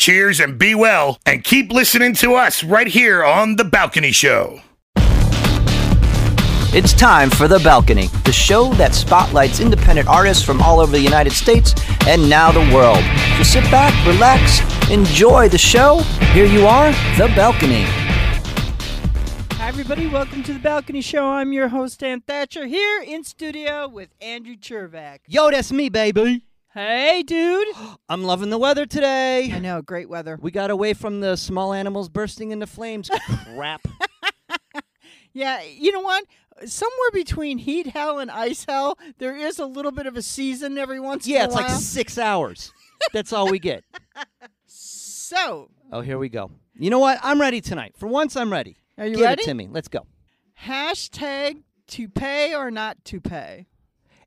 [0.00, 4.62] Cheers and be well, and keep listening to us right here on The Balcony Show.
[6.72, 11.02] It's time for The Balcony, the show that spotlights independent artists from all over the
[11.02, 11.74] United States
[12.06, 13.04] and now the world.
[13.36, 15.98] So sit back, relax, enjoy the show.
[16.32, 17.84] Here you are, The Balcony.
[19.58, 20.06] Hi, everybody.
[20.06, 21.26] Welcome to the Balcony Show.
[21.26, 25.18] I'm your host, Dan Thatcher, here in studio with Andrew Chervak.
[25.28, 26.46] Yo, that's me, baby.
[26.72, 27.68] Hey, dude.
[28.08, 29.50] I'm loving the weather today.
[29.52, 30.38] I know, great weather.
[30.40, 33.10] We got away from the small animals bursting into flames.
[33.54, 33.86] Crap.
[35.32, 36.24] Yeah, you know what?
[36.66, 40.76] Somewhere between heat hell and ice hell, there is a little bit of a season
[40.76, 41.60] every once Yeah, in a while.
[41.60, 42.72] Yeah, it's like six hours.
[43.12, 43.84] That's all we get.
[44.66, 46.50] So, Oh, here we go.
[46.76, 47.20] You know what?
[47.22, 47.94] I'm ready tonight.
[47.96, 48.76] For once, I'm ready.
[48.98, 49.42] Are you Give ready?
[49.42, 49.68] it to me.
[49.70, 50.04] Let's go.
[50.66, 53.68] hashtag toupee or not toupee.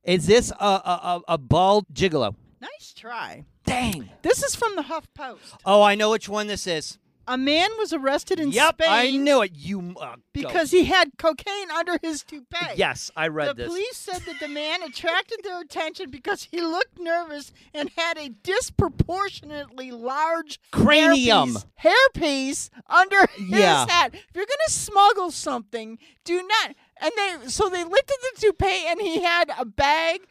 [0.04, 2.36] Is this a, a, a, a bald gigolo?
[2.60, 3.46] Nice try.
[3.66, 4.10] Dang.
[4.22, 5.56] This is from the Huff Post.
[5.66, 6.98] Oh, I know which one this is.
[7.26, 9.52] A man was arrested in yep, Spain I knew it.
[9.56, 10.22] You uh, go.
[10.34, 12.58] because he had cocaine under his toupee.
[12.76, 13.66] yes, I read the this.
[13.68, 18.18] The police said that the man attracted their attention because he looked nervous and had
[18.18, 21.56] a disproportionately large Cranium.
[21.82, 23.86] hairpiece, hairpiece under his Yeah.
[23.88, 24.14] hat.
[24.14, 26.76] If you're gonna smuggle something, do not.
[27.02, 30.22] And they so they lifted the toupee and he had a bag.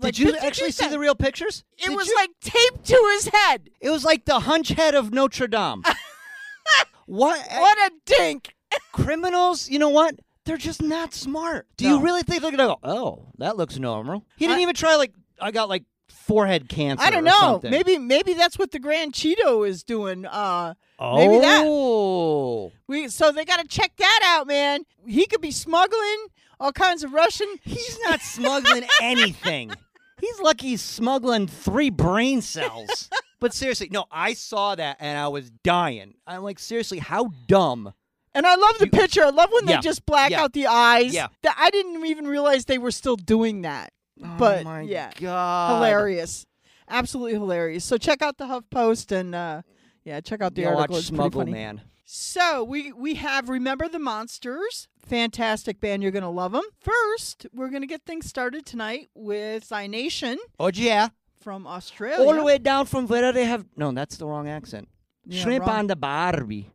[0.00, 1.64] like Did you 50 actually see the real pictures?
[1.78, 2.16] It Did was you?
[2.16, 3.70] like taped to his head.
[3.80, 5.82] it was like the hunch head of Notre Dame.
[7.06, 7.40] what?
[7.50, 8.54] What a dink!
[8.92, 9.68] criminals?
[9.68, 10.16] You know what?
[10.44, 11.66] They're just not smart.
[11.76, 11.96] Do No.
[11.98, 12.78] you really think they're gonna go?
[12.82, 14.24] Oh, that looks normal.
[14.36, 14.96] He didn't I- even try.
[14.96, 17.04] Like I got like forehead cancer.
[17.04, 17.60] I don't know.
[17.62, 20.24] Maybe maybe that's what the Grand Cheeto is doing.
[20.26, 21.64] Uh, maybe that.
[21.66, 22.72] Oh.
[22.86, 24.84] We so they got to check that out, man.
[25.06, 26.26] He could be smuggling
[26.60, 27.46] all kinds of Russian.
[27.62, 29.72] He's not smuggling anything.
[30.20, 33.08] He's lucky he's smuggling three brain cells.
[33.40, 36.14] But seriously, no, I saw that and I was dying.
[36.26, 37.92] I'm like, seriously, how dumb?
[38.34, 39.22] And I love the You- picture.
[39.24, 39.76] I love when Yeah.
[39.76, 40.42] they just black Yeah.
[40.42, 41.14] out the eyes.
[41.14, 41.28] Yeah.
[41.42, 43.92] That I didn't even realize they were still doing that.
[44.16, 46.46] But oh my yeah, god, hilarious,
[46.88, 47.84] absolutely hilarious.
[47.84, 49.62] So check out the HuffPost and uh,
[50.08, 50.94] yeah, check out the article.
[50.94, 51.52] watch It's Smuggle funny.
[51.52, 51.82] Man.
[52.04, 56.02] So we we have Remember the Monsters, fantastic band.
[56.02, 56.64] You're gonna love them.
[56.80, 61.08] First, we're gonna get things started tonight with Nation Oh yeah,
[61.42, 62.26] from Australia.
[62.26, 63.66] all the way down from where they have.
[63.76, 64.88] No, that's the wrong accent.
[65.26, 65.80] Yeah, Shrimp wrong.
[65.80, 66.70] on the Barbie.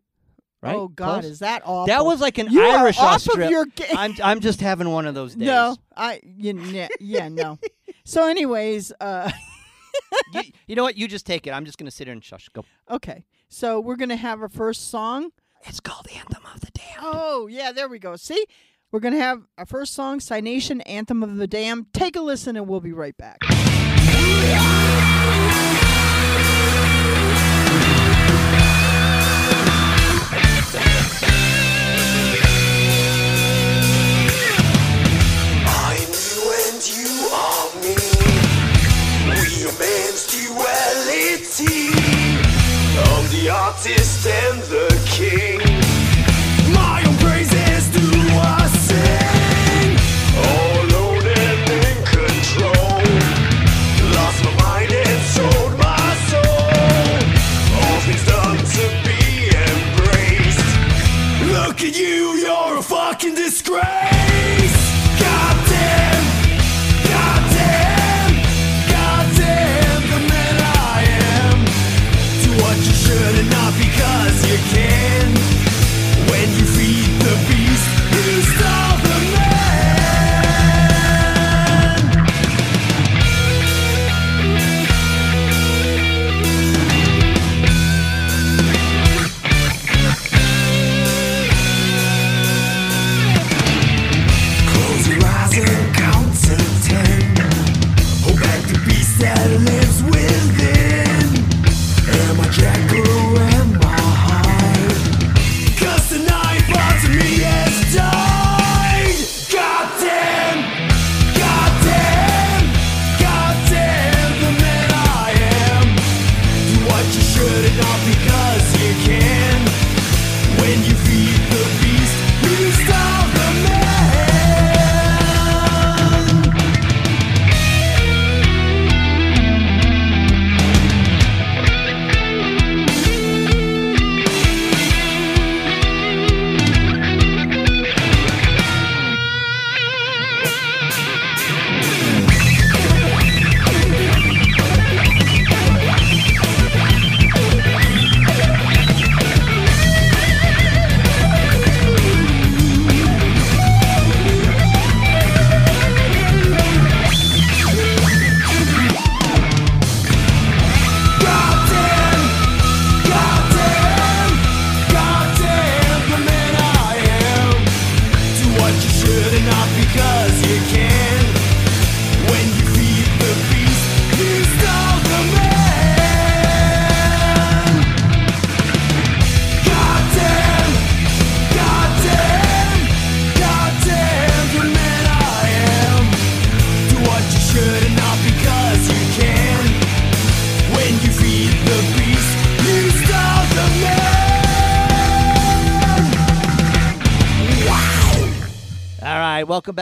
[0.61, 0.75] Right?
[0.75, 1.31] Oh God, Close?
[1.31, 1.87] is that awful?
[1.87, 3.97] that was like an you Irish are off of your game.
[3.97, 5.47] I'm I'm just having one of those days.
[5.47, 7.57] No, I you, yeah, yeah no.
[8.05, 9.31] so, anyways, uh,
[10.33, 10.97] you, you know what?
[10.97, 11.51] You just take it.
[11.51, 12.49] I'm just gonna sit here and shush.
[12.49, 12.65] Go.
[12.89, 13.23] okay.
[13.49, 15.31] So we're gonna have our first song.
[15.65, 16.99] It's called Anthem of the Damned.
[17.01, 18.15] Oh yeah, there we go.
[18.15, 18.45] See,
[18.91, 21.93] we're gonna have our first song, Nation, Anthem of the Damned.
[21.93, 23.39] Take a listen, and we'll be right back.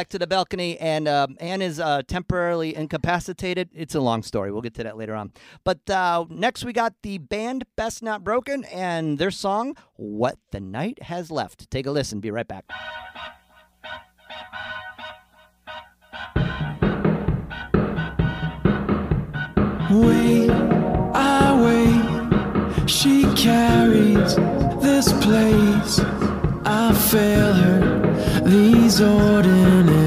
[0.02, 0.80] Back to the balcony.
[0.80, 3.70] And um, Anne is uh, temporarily incapacitated.
[3.72, 4.52] It's a long story.
[4.52, 5.32] We'll get to that later on.
[5.64, 10.60] But uh, next, we got the band Best Not Broken and their song, What the
[10.60, 11.70] Night Has Left.
[11.70, 12.20] Take a listen.
[12.20, 12.66] Be right back.
[19.92, 20.50] Wait,
[21.14, 22.90] I wait.
[22.90, 24.36] She carries
[24.82, 26.41] this place.
[26.66, 28.42] I fail her.
[28.46, 30.01] These ordinary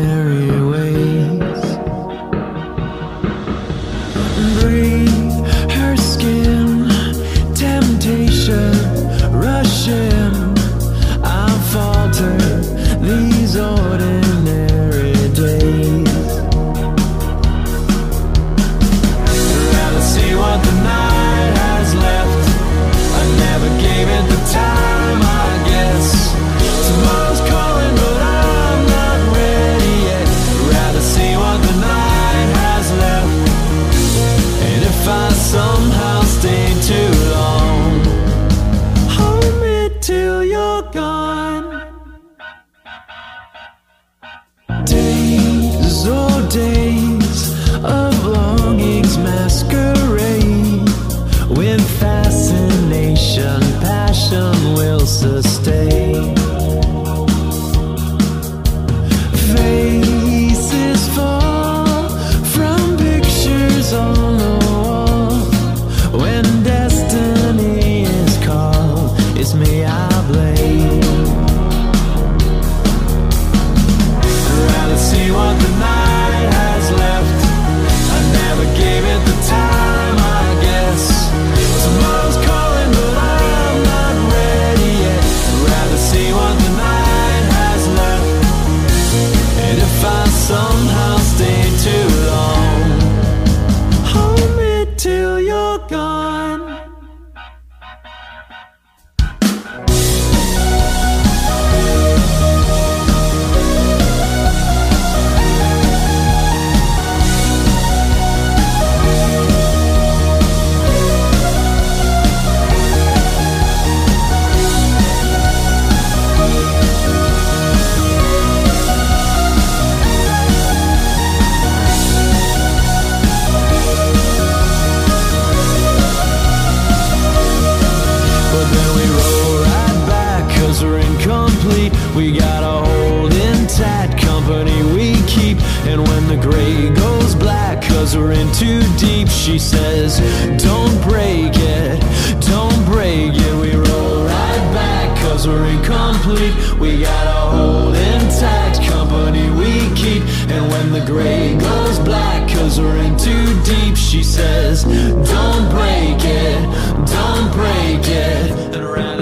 [139.44, 140.20] she says,
[140.62, 142.00] Don't break it,
[142.46, 143.54] don't break it.
[143.60, 146.54] We roll right back cause we're incomplete.
[146.80, 150.22] We got a hold intact company we keep.
[150.48, 156.24] And when the gray goes black cause we're in too deep, she says, Don't break
[156.24, 156.62] it,
[157.06, 158.64] don't break it.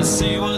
[0.02, 0.51] See what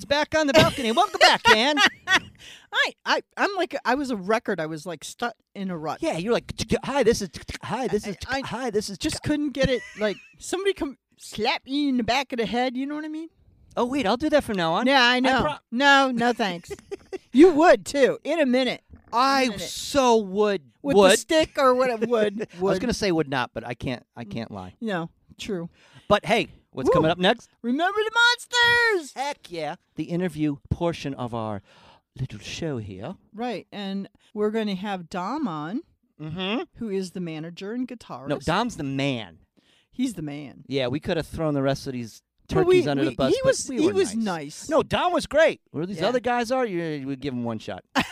[0.00, 0.92] Anne's back on the balcony.
[0.92, 1.76] welcome back, Anne.
[2.72, 4.58] I, I, I'm like I was a record.
[4.58, 5.98] I was like stuck in a rut.
[6.00, 6.50] Yeah, you're like,
[6.84, 7.28] hi, this is,
[7.62, 9.82] hi, this is, I- I hi, this is just couldn't get it.
[9.98, 12.78] Like somebody come slap you in the back of the head.
[12.78, 13.28] You know what I mean?
[13.76, 14.86] Oh wait, I'll do that from now on.
[14.86, 15.42] Yeah, I know.
[15.42, 16.72] pro- no, no, thanks.
[17.32, 19.60] you would too in a minute I minute.
[19.60, 21.12] so would with would.
[21.12, 22.48] the stick or what it would.
[22.56, 24.06] I was gonna say would not, but I can't.
[24.16, 24.76] I can't lie.
[24.80, 25.68] No, true.
[26.08, 26.92] But hey, what's Woo.
[26.94, 27.48] coming up next?
[27.62, 31.62] Remember the monsters, Heck yeah, the interview portion of our
[32.18, 33.14] little show here.
[33.34, 33.66] right?
[33.72, 35.82] And we're going to have Dom on,
[36.20, 36.62] Mm-hmm.
[36.76, 38.28] who is the manager and guitarist.
[38.28, 39.38] No, Dom's the man.
[39.90, 40.64] he's the man.
[40.66, 43.32] Yeah, we could have thrown the rest of these turkeys we- under we- the bus.
[43.32, 44.24] he but was- we he was nice.
[44.24, 44.68] nice.
[44.68, 45.62] No, Dom was great.
[45.70, 46.08] Where these Yeah.
[46.08, 47.84] other guys are, you we give them one shot.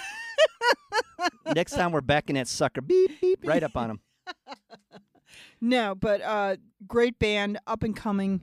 [1.54, 4.00] Next time we're backing that sucker, beep beep, right up on him.
[5.60, 8.40] No, but uh, great band, up and coming.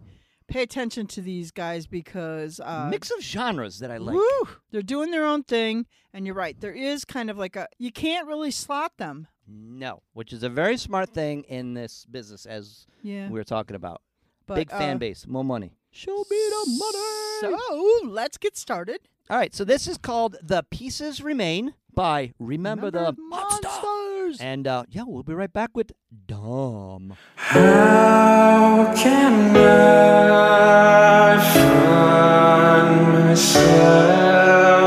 [0.48, 4.16] Pay attention to these guys because uh, Mix of genres that I like.
[4.16, 4.48] Woo!
[4.72, 6.60] They're doing their own thing, and you're right.
[6.60, 9.28] There is kind of like a you can't really slot them.
[9.48, 13.28] No, which is a very smart thing in this business, as Yeah.
[13.30, 14.02] we were talking about.
[14.48, 15.72] But, Big fan uh, base, more money.
[15.92, 17.58] Show me the money.
[17.58, 19.00] So let's get started.
[19.30, 24.40] All right, so this is called "The Pieces Remain" by Remember, the monsters.
[24.40, 25.92] And uh, yeah, we'll be right back with
[26.28, 27.16] Dom.
[27.36, 34.85] How can I find myself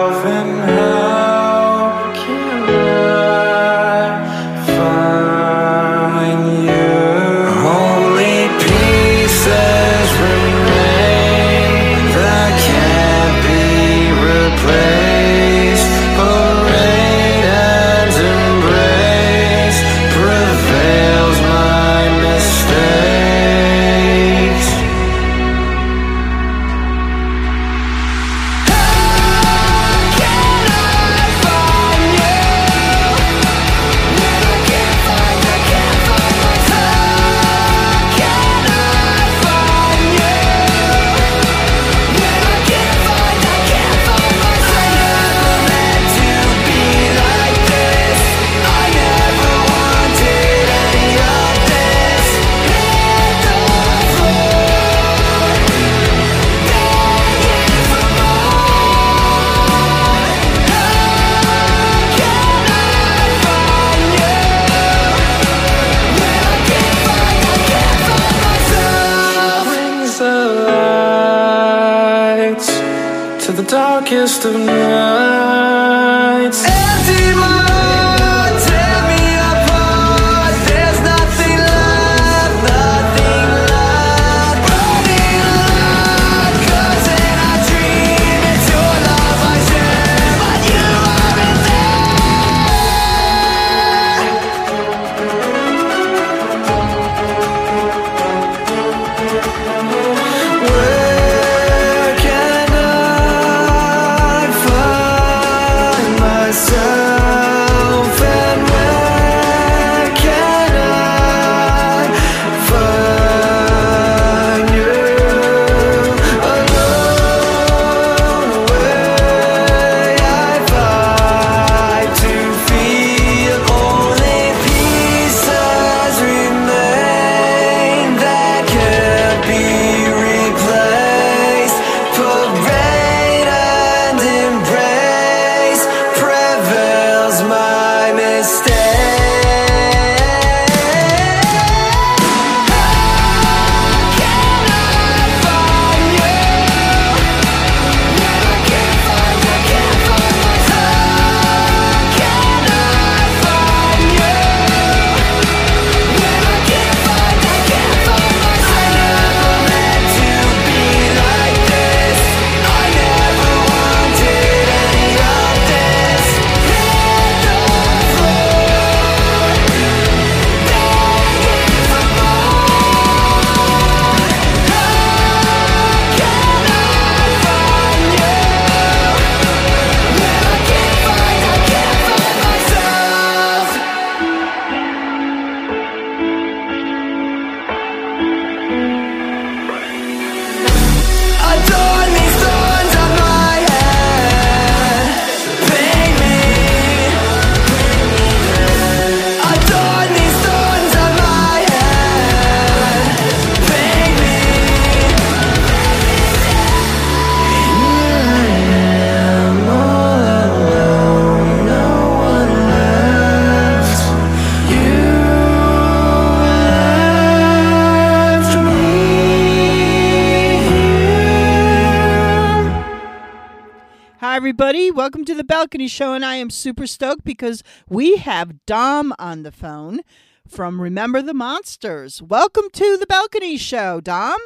[224.98, 229.44] Welcome to the Balcony Show, and I am super stoked because we have Dom on
[229.44, 230.00] the phone
[230.48, 232.20] from Remember the Monsters.
[232.20, 234.36] Welcome to the Balcony Show, Dom.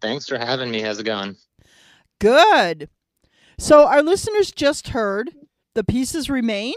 [0.00, 0.82] Thanks for having me.
[0.82, 1.34] How's it going?
[2.20, 2.88] Good.
[3.58, 5.32] So, our listeners just heard
[5.74, 6.74] The Pieces Remain.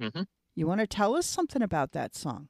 [0.00, 0.26] Mhm.
[0.56, 2.48] You want to tell us something about that song?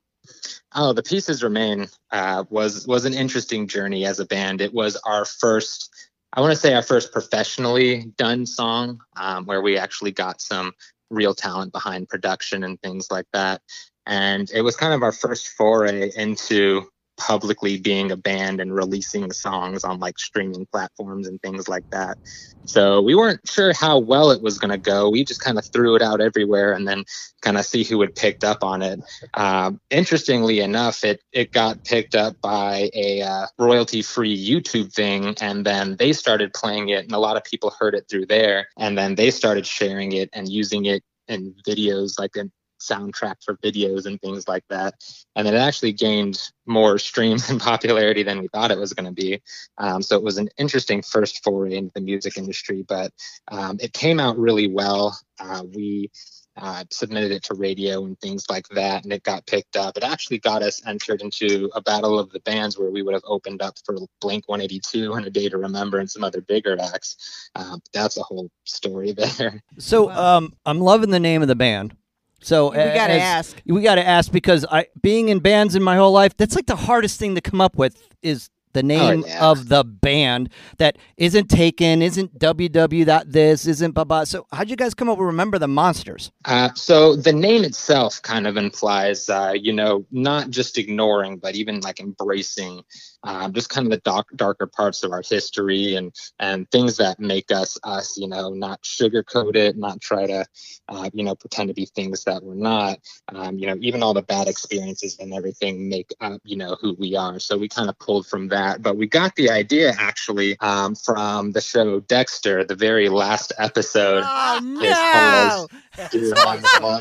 [0.74, 4.62] Oh, the pieces remain uh, was was an interesting journey as a band.
[4.62, 5.91] It was our first,
[6.34, 10.72] I want to say, our first professionally done song um, where we actually got some
[11.10, 13.60] real talent behind production and things like that.
[14.06, 16.88] And it was kind of our first foray into
[17.26, 22.18] publicly being a band and releasing songs on like streaming platforms and things like that.
[22.64, 25.08] So we weren't sure how well it was going to go.
[25.08, 27.04] We just kind of threw it out everywhere and then
[27.40, 29.00] kind of see who had picked up on it.
[29.34, 35.64] Um, interestingly enough, it it got picked up by a uh, royalty-free YouTube thing, and
[35.64, 38.98] then they started playing it, and a lot of people heard it through there, and
[38.98, 42.50] then they started sharing it and using it in videos like in
[42.82, 44.94] soundtrack for videos and things like that.
[45.36, 49.12] And it actually gained more streams and popularity than we thought it was going to
[49.12, 49.40] be.
[49.78, 53.12] Um, so it was an interesting first foray into the music industry, but
[53.48, 55.18] um, it came out really well.
[55.40, 56.10] Uh, we
[56.56, 59.96] uh, submitted it to radio and things like that, and it got picked up.
[59.96, 63.24] It actually got us entered into a battle of the bands where we would have
[63.26, 67.50] opened up for Blink 182 and A Day to Remember and some other bigger acts.
[67.54, 69.62] Uh, that's a whole story there.
[69.78, 71.96] So um, I'm loving the name of the band.
[72.42, 73.62] So We gotta as- ask.
[73.66, 76.66] We got to ask because I being in bands in my whole life, that's like
[76.66, 79.50] the hardest thing to come up with is the name yeah.
[79.50, 84.24] of the band that isn't taken, isn't www that this, isn't blah blah.
[84.24, 86.30] So how'd you guys come up with Remember the Monsters?
[86.44, 91.54] Uh, so the name itself kind of implies, uh, you know, not just ignoring, but
[91.54, 92.82] even like embracing
[93.24, 97.20] um, just kind of the dark, darker parts of our history and and things that
[97.20, 98.16] make us us.
[98.16, 100.46] You know, not sugarcoat it, not try to,
[100.88, 102.98] uh, you know, pretend to be things that we're not.
[103.28, 106.94] Um, you know, even all the bad experiences and everything make up, you know, who
[106.98, 107.38] we are.
[107.38, 111.52] So we kind of pulled from that, but we got the idea actually um, from
[111.52, 114.22] the show Dexter, the very last episode.
[114.24, 115.68] Oh no!
[116.10, 116.32] Dear
[116.80, 117.00] Mama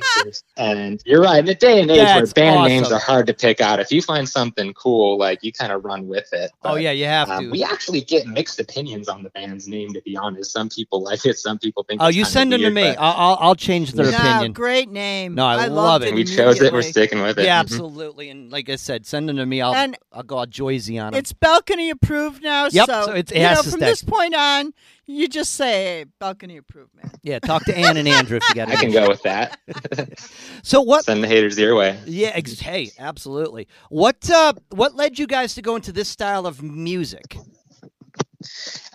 [0.57, 1.39] And you're right.
[1.39, 2.67] In a day and age That's where band awesome.
[2.69, 5.85] names are hard to pick out, if you find something cool, like you kind of
[5.85, 6.51] run with it.
[6.63, 7.51] Oh yeah, you have um, to.
[7.51, 10.51] we actually get mixed opinions on the band's name, to be honest.
[10.51, 12.01] Some people like it, some people think.
[12.01, 12.87] oh, it's you kinda send them to me.
[12.95, 14.53] I'll, I'll I'll change their no, opinion.
[14.53, 15.35] great name.
[15.35, 16.13] No, I I love loved it.
[16.13, 16.73] we chose it.
[16.73, 17.45] We're sticking with it.
[17.45, 17.61] Yeah, Mhm.
[17.61, 18.29] absolutely.
[18.29, 19.61] And like I said, send them to me.
[19.61, 21.17] I'll And I'll go all Joyzy on it.
[21.17, 23.85] It's balcony approved now, Yep, so, so it's- it you has know, to from stay.
[23.89, 24.73] this point on,
[25.05, 27.11] you just say balcony approved, man.
[27.23, 29.59] yeah, talk to Ann and Andrew if you got I can go with that.
[30.63, 31.99] So what Send the haters your way.
[32.05, 33.67] Yeah, ex- hey, absolutely.
[33.89, 37.35] What uh, what led you guys to go into this style of music?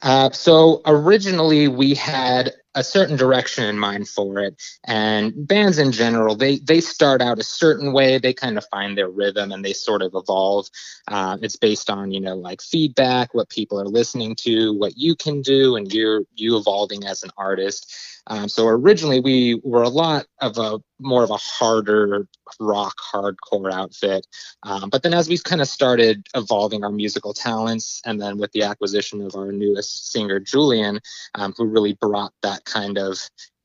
[0.03, 4.63] Uh, so originally we had a certain direction in mind for it.
[4.85, 8.97] And bands in general they they start out a certain way they kind of find
[8.97, 10.69] their rhythm and they sort of evolve.
[11.09, 15.17] Uh, it's based on you know like feedback what people are listening to what you
[15.17, 17.93] can do and you're you evolving as an artist
[18.29, 22.27] um, so originally we were a lot of a more of a harder
[22.61, 24.27] rock hardcore outfit
[24.63, 28.53] um, but then as we kind of started evolving our musical talents, and then with
[28.53, 31.01] the acquisition of our newest singer, Julian,
[31.35, 33.19] um, who really brought that kind of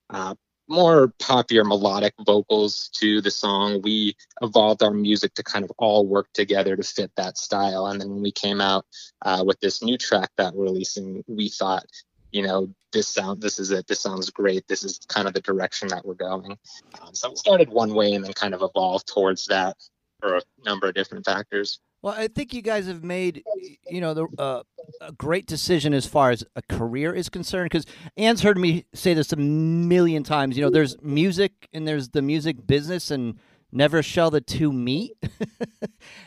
[0.09, 0.35] uh,
[0.67, 6.05] more popular melodic vocals to the song, we evolved our music to kind of all
[6.05, 7.87] work together to fit that style.
[7.87, 8.85] And then when we came out
[9.23, 11.85] uh, with this new track that we're releasing, we thought,
[12.31, 13.87] you know, this sound, this is it.
[13.87, 14.67] This sounds great.
[14.67, 16.57] This is kind of the direction that we're going.
[17.01, 19.77] Um, so it started one way and then kind of evolved towards that
[20.19, 21.79] for a number of different factors.
[22.01, 23.43] Well, I think you guys have made,
[23.87, 24.63] you know, the uh,
[25.01, 27.65] a great decision as far as a career is concerned.
[27.65, 27.85] Because
[28.17, 30.57] Ann's heard me say this a million times.
[30.57, 33.37] You know, there's music and there's the music business, and
[33.71, 35.13] never shall the two meet.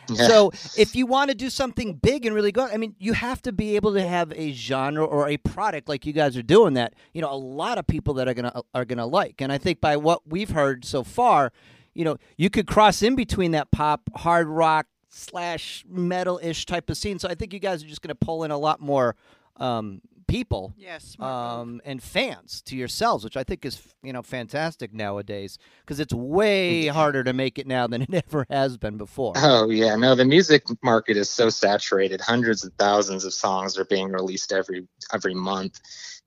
[0.09, 0.29] Yeah.
[0.29, 3.41] So, if you want to do something big and really go, I mean, you have
[3.43, 6.75] to be able to have a genre or a product like you guys are doing
[6.75, 6.95] that.
[7.15, 9.41] You know, a lot of people that are gonna are gonna like.
[9.41, 11.53] And I think by what we've heard so far,
[11.95, 16.91] you know, you could cross in between that pop, hard rock slash metal ish type
[16.91, 17.19] of scene.
[17.19, 19.17] So I think you guys are just going to pull in a lot more
[19.57, 21.05] um, people Yes.
[21.05, 26.01] smart um, and fans to yourselves, which I think is you know fantastic nowadays because
[26.01, 29.35] it's way harder to make it now than it ever has been before.
[29.37, 32.21] Oh yeah, no, the music market is so saturated.
[32.21, 35.81] Hundreds of thousands of songs are being released every every month.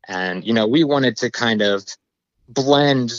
[0.07, 1.86] And you know, we wanted to kind of
[2.49, 3.12] blend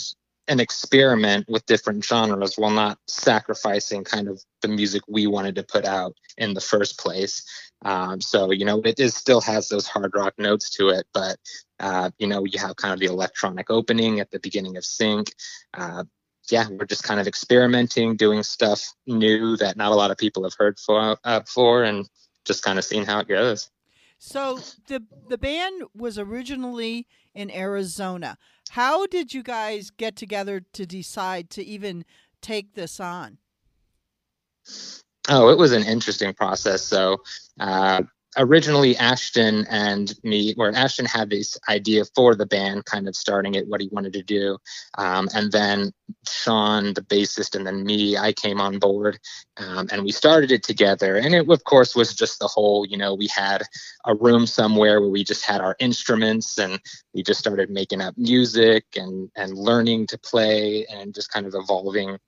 [0.49, 5.63] and experiment with different genres while not sacrificing kind of the music we wanted to
[5.63, 7.45] put out in the first place.
[7.85, 11.37] Um, so you know, it is still has those hard rock notes to it, but
[11.81, 15.33] uh, you know, you have kind of the electronic opening at the beginning of Sync.
[15.75, 16.05] Uh,
[16.51, 20.45] yeah, we're just kind of experimenting, doing stuff new that not a lot of people
[20.45, 22.09] have heard for, uh, before, and
[22.45, 23.71] just kind of seeing how it goes.
[24.19, 28.37] So the the band was originally in Arizona.
[28.71, 32.05] How did you guys get together to decide to even
[32.43, 33.39] take this on?
[35.29, 36.83] Oh, it was an interesting process.
[36.83, 37.19] So,
[37.61, 38.03] uh,
[38.37, 43.55] originally Ashton and me, or Ashton had this idea for the band, kind of starting
[43.55, 44.59] it, what he wanted to do.
[44.97, 45.93] Um, and then
[46.27, 49.19] Sean, the bassist, and then me, I came on board
[49.57, 51.17] um, and we started it together.
[51.17, 53.63] And it, of course, was just the whole, you know, we had
[54.07, 56.81] a room somewhere where we just had our instruments and
[57.15, 61.55] we just started making up music and, and learning to play and just kind of
[61.55, 62.19] evolving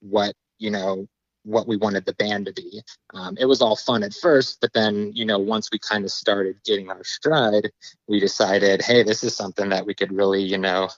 [0.00, 1.06] what, you know,
[1.44, 2.82] what we wanted the band to be.
[3.12, 6.10] Um, it was all fun at first, but then, you know, once we kind of
[6.10, 7.70] started getting our stride,
[8.08, 10.88] we decided, hey, this is something that we could really, you know,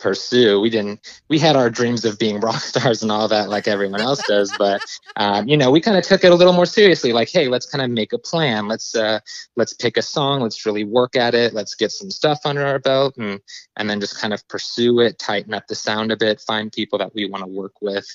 [0.00, 0.60] pursue.
[0.60, 1.00] We didn't.
[1.28, 4.52] We had our dreams of being rock stars and all that, like everyone else does.
[4.58, 4.80] But
[5.16, 7.12] um, you know, we kind of took it a little more seriously.
[7.12, 8.66] Like, hey, let's kind of make a plan.
[8.66, 9.20] Let's uh,
[9.56, 10.40] let's pick a song.
[10.40, 11.54] Let's really work at it.
[11.54, 13.40] Let's get some stuff under our belt, and
[13.76, 16.98] and then just kind of pursue it, tighten up the sound a bit, find people
[16.98, 18.06] that we want to work with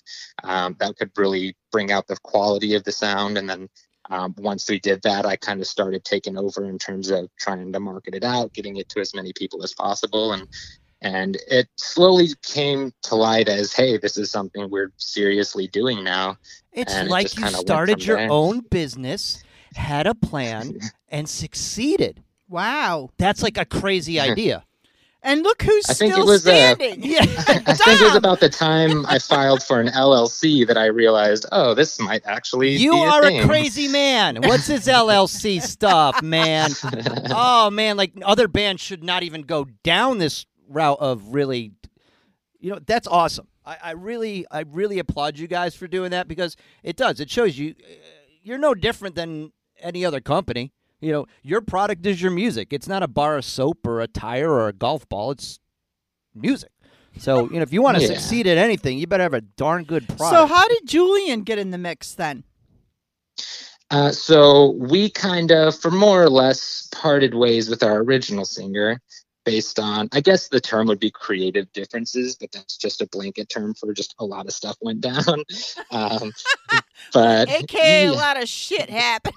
[0.43, 3.69] um, that could really bring out the quality of the sound, and then.
[4.07, 7.73] Um, once we did that, I kind of started taking over in terms of trying
[7.73, 10.47] to market it out, getting it to as many people as possible, and
[11.05, 16.35] and it slowly came to light as hey this is something we're seriously doing now
[16.73, 18.31] It's And like just you started your there.
[18.31, 19.43] own business,
[19.75, 22.21] had a plan, and succeeded.
[22.49, 23.09] Wow.
[23.17, 24.63] That's like a crazy idea.
[25.27, 27.01] And look who's I think still it was, uh, standing.
[27.15, 27.21] Yeah.
[27.47, 31.45] i think it was about the time i filed for an llc that i realized
[31.51, 33.39] oh this might actually You be are thing.
[33.41, 34.37] a crazy man.
[34.49, 36.69] What's this LLC stuff, man?
[37.31, 41.71] Oh man, like other bands should not even go down this route of really
[42.59, 43.47] you know, that's awesome.
[43.63, 47.19] I, I really I really applaud you guys for doing that because it does.
[47.19, 47.93] It shows you uh,
[48.41, 50.71] you're no different than any other company.
[50.99, 52.69] You know, your product is your music.
[52.71, 55.31] It's not a bar of soap or a tire or a golf ball.
[55.31, 55.59] It's
[56.33, 56.71] music.
[57.17, 58.07] So, you know, if you want to Yeah.
[58.07, 60.29] succeed at anything, you better have a darn good product.
[60.31, 62.43] So how did Julian get in the mix then?
[63.91, 68.99] Uh, so we kind of, for more or less, parted ways with our original singer
[69.45, 73.47] based on, I guess the term would be creative differences, but that's just a blanket
[73.49, 75.23] term for just a lot of stuff went down.
[75.91, 76.31] Um,
[77.13, 78.11] but AKA yeah.
[78.11, 79.35] a lot of shit happened.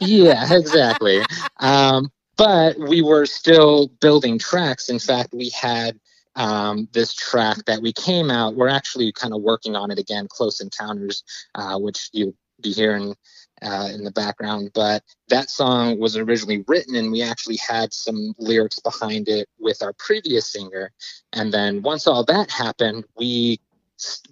[0.00, 1.20] yeah, exactly.
[1.58, 4.88] Um, but we were still building tracks.
[4.88, 5.98] In fact, we had
[6.36, 8.54] um, this track that we came out.
[8.54, 13.14] We're actually kind of working on it again, Close Encounters, uh, which you'll be hearing
[13.62, 14.70] uh, in the background.
[14.74, 19.82] But that song was originally written, and we actually had some lyrics behind it with
[19.82, 20.92] our previous singer.
[21.32, 23.60] And then once all that happened, we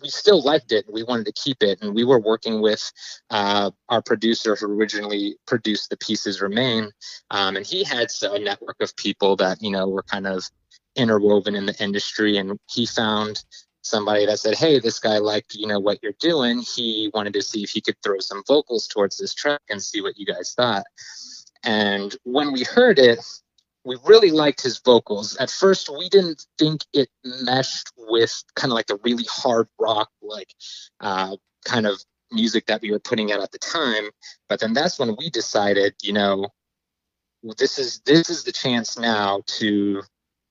[0.00, 0.84] we still liked it.
[0.88, 2.92] We wanted to keep it, and we were working with
[3.30, 6.92] uh, our producer who originally produced the pieces remain
[7.30, 10.44] um, and he had a network of people that you know were kind of
[10.94, 13.44] interwoven in the industry and he found
[13.88, 16.60] somebody that said hey this guy liked you know what you're doing.
[16.60, 20.00] He wanted to see if he could throw some vocals towards this track and see
[20.00, 20.84] what you guys thought.
[21.64, 23.20] And when we heard it
[23.84, 25.36] we really liked his vocals.
[25.36, 30.10] At first we didn't think it meshed with kind of like the really hard rock
[30.20, 30.52] like
[31.00, 34.10] uh, kind of music that we were putting out at the time.
[34.48, 36.48] But then that's when we decided you know
[37.58, 40.02] this is this is the chance now to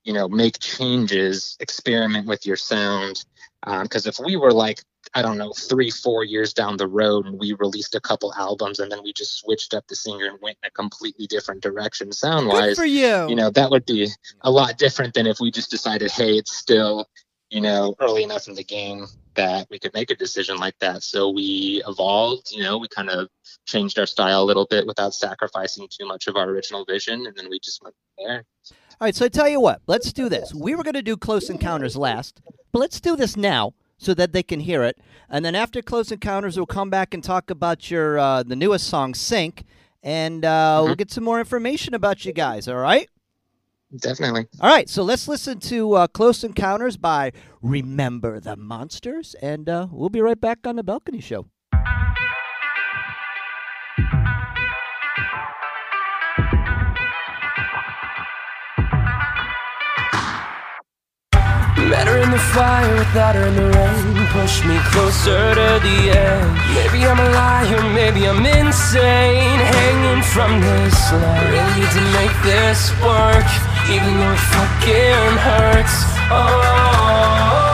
[0.05, 3.25] you know make changes experiment with your sound
[3.63, 4.81] um, because if we were like
[5.13, 8.79] i don't know three four years down the road and we released a couple albums
[8.79, 12.11] and then we just switched up the singer and went in a completely different direction
[12.11, 13.27] sound wise for you.
[13.27, 14.07] you know that would be
[14.41, 17.07] a lot different than if we just decided hey it's still
[17.49, 21.03] you know early enough in the game that we could make a decision like that
[21.03, 23.29] so we evolved you know we kind of
[23.65, 27.35] changed our style a little bit without sacrificing too much of our original vision and
[27.35, 28.45] then we just went there
[28.99, 30.53] All right, so I tell you what, let's do this.
[30.53, 34.31] We were going to do Close Encounters last, but let's do this now so that
[34.31, 34.97] they can hear it.
[35.29, 38.87] And then after Close Encounters, we'll come back and talk about your uh, the newest
[38.87, 39.63] song, Sync,
[40.03, 42.67] and uh, we'll get some more information about you guys.
[42.67, 43.09] All right.
[43.97, 49.69] Definitely All right, so let's listen to uh, Close Encounters by Remember the Monsters, and
[49.69, 51.47] uh, we'll be right back on the Balcony Show.
[61.89, 64.27] Met her in the fire, without her in the rain.
[64.33, 66.59] Push me closer to the edge.
[66.73, 69.59] Maybe I'm a liar, maybe I'm insane.
[69.59, 71.51] Hanging from this ledge.
[71.53, 73.47] Really need to make this work,
[73.93, 75.95] even though it fucking hurts.
[76.33, 77.64] Oh.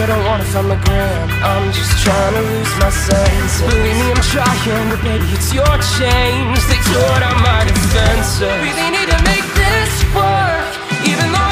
[0.00, 1.28] I don't wanna find my gram.
[1.42, 3.66] I'm just trying to lose my senses.
[3.66, 6.60] Believe me, I'm trying, but baby, it's your change.
[6.70, 8.46] They tore down my defenses.
[8.62, 10.70] Really need to make this work,
[11.02, 11.47] even though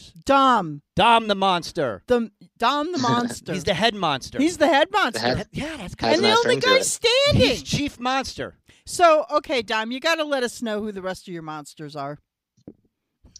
[0.00, 0.22] monsters.
[0.24, 2.02] Dom, Dom the monster.
[2.06, 3.52] the Dom the monster.
[3.52, 4.38] He's the head monster.
[4.38, 5.20] He's the head monster.
[5.20, 7.40] head- yeah, that's Has kind and the only guy standing.
[7.48, 8.56] He's chief monster.
[8.86, 11.94] So, okay, Dom, you got to let us know who the rest of your monsters
[11.94, 12.18] are.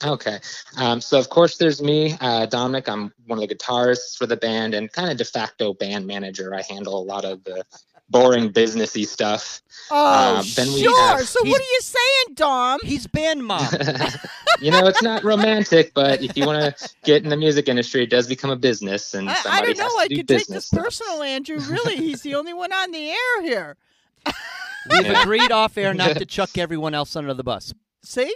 [0.05, 0.38] Okay.
[0.79, 2.88] Um, so of course there's me, uh, Dominic.
[2.88, 6.55] I'm one of the guitarists for the band and kind of de facto band manager.
[6.55, 7.64] I handle a lot of the
[8.11, 9.62] boring businessy stuff.
[9.90, 11.09] Oh, Um, then we sure.
[11.16, 12.79] have- so, what are you saying, Dom?
[12.83, 13.66] He's band mom.
[14.61, 18.03] you know, it's not romantic, but if you want to get in the music industry,
[18.03, 19.88] it does become a business, and I, I don't know.
[19.99, 20.85] I to do could take this stuff.
[20.85, 21.59] personal, Andrew.
[21.59, 23.77] Really, he's the only one on the air here.
[24.90, 27.73] We've agreed off air not to chuck everyone else under the bus.
[28.03, 28.35] See?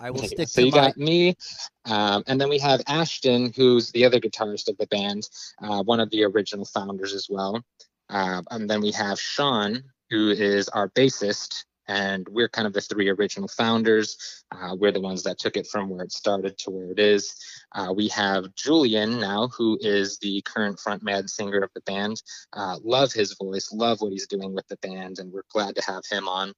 [0.00, 0.78] I will stick so to you my.
[0.78, 1.36] got me,
[1.84, 5.28] um, and then we have Ashton, who's the other guitarist of the band,
[5.62, 7.62] uh, one of the original founders as well.
[8.10, 12.80] Uh, and then we have Sean, who is our bassist, and we're kind of the
[12.80, 14.16] three original founders.
[14.52, 17.34] Uh, we're the ones that took it from where it started to where it is.
[17.72, 22.22] Uh, we have Julian now, who is the current frontman singer of the band.
[22.54, 25.82] Uh, love his voice, love what he's doing with the band, and we're glad to
[25.82, 26.52] have him on.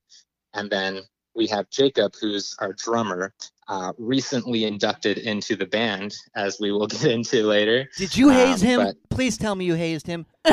[0.54, 1.00] And then
[1.34, 3.32] we have Jacob, who's our drummer,
[3.68, 7.88] uh, recently inducted into the band, as we will get into later.
[7.96, 8.92] Did you haze Um, him?
[9.10, 10.24] Please tell me you hazed him.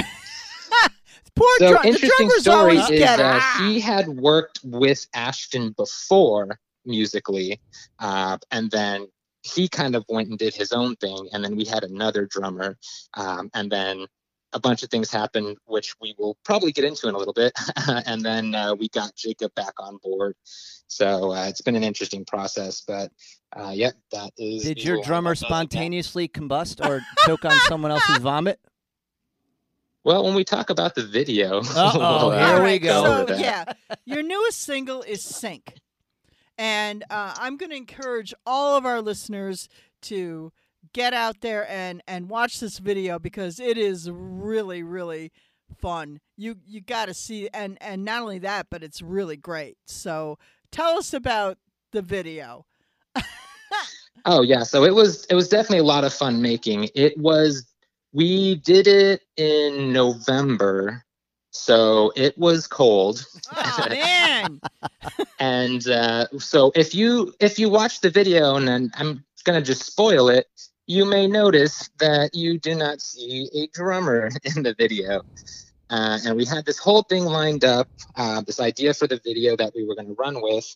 [1.36, 3.26] Poor So drum- the interesting drummers story always is get it.
[3.26, 7.60] uh, he had worked with Ashton before musically,
[8.00, 9.08] uh, and then
[9.42, 12.78] he kind of went and did his own thing, and then we had another drummer,
[13.16, 14.06] um, and then
[14.54, 17.52] a bunch of things happened, which we will probably get into in a little bit,
[18.06, 20.36] and then uh, we got Jacob back on board.
[20.88, 23.12] So uh, it's been an interesting process, but
[23.58, 24.64] uh, yep, that is.
[24.64, 28.60] Did your drummer spontaneously combust or choke on someone else's vomit?
[30.04, 33.26] Well, when we talk about the video, Uh-oh, we'll, uh, here we go.
[33.26, 33.66] So, yeah,
[34.06, 35.76] your newest single is Sync.
[36.58, 39.70] And uh, I'm going to encourage all of our listeners
[40.04, 40.52] to
[40.94, 45.32] get out there and, and watch this video because it is really, really
[45.80, 46.20] fun.
[46.38, 49.78] You you got to see and and not only that, but it's really great.
[49.86, 50.38] So
[50.72, 51.58] tell us about
[51.92, 52.66] the video.
[54.26, 56.88] Oh yeah, so it was it was definitely a lot of fun making.
[56.96, 57.66] It was
[58.14, 61.04] we did it in November,
[61.52, 63.26] so it was cold.
[63.56, 64.62] Oh man,
[65.40, 69.84] And uh, so if you if you watch the video, and then I'm gonna just
[69.84, 70.48] spoil it,
[70.88, 75.22] you may notice that you do not see a drummer in the video.
[75.90, 79.56] Uh, and we had this whole thing lined up, uh, this idea for the video
[79.56, 80.76] that we were going to run with.